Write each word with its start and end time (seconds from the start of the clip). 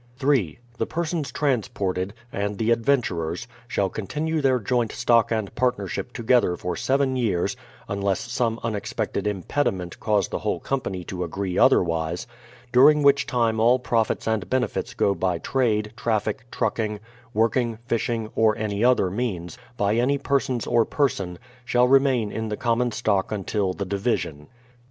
3. 0.17 0.57
The 0.79 0.87
persons 0.87 1.31
transported, 1.31 2.15
and 2.31 2.57
the 2.57 2.71
adventurers, 2.71 3.47
shall 3.67 3.87
continue 3.87 4.41
their 4.41 4.59
joint 4.59 4.91
stock 4.91 5.31
and 5.31 5.53
partnership 5.53 6.11
together 6.11 6.57
for 6.57 6.75
seven 6.75 7.15
years 7.15 7.55
(unless 7.87 8.19
some 8.21 8.59
unexpected 8.63 9.27
impediment 9.27 9.99
cause 9.99 10.27
the 10.29 10.39
whole 10.39 10.59
company 10.59 11.03
to 11.03 11.23
agree 11.23 11.55
otherwise), 11.55 12.25
during 12.71 13.03
which 13.03 13.27
time 13.27 13.59
all 13.59 13.77
profits 13.77 14.27
and 14.27 14.49
benefits 14.49 14.95
go 14.95 15.13
by 15.13 15.37
trade, 15.37 15.93
traffic, 15.95 16.49
trucking, 16.49 16.99
working, 17.31 17.77
fishing, 17.85 18.31
or 18.35 18.57
any 18.57 18.83
other 18.83 19.11
means, 19.11 19.55
by 19.77 19.93
any 19.97 20.17
per 20.17 20.39
sons 20.39 20.65
or 20.65 20.83
person, 20.83 21.37
shall 21.63 21.87
remain 21.87 22.31
in 22.31 22.49
the 22.49 22.57
common 22.57 22.91
stock 22.91 23.31
until 23.31 23.71
the 23.71 23.85
division. 23.85 24.47